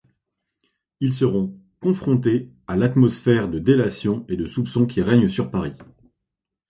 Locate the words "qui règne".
4.87-5.29